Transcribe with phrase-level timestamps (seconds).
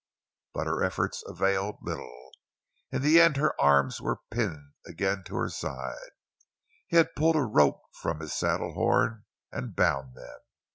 [0.55, 2.31] But her efforts availed little.
[2.91, 5.99] In the end her arms were pinned again to her sides,
[6.91, 10.39] and he pulled a rope from his saddle horn and bound them.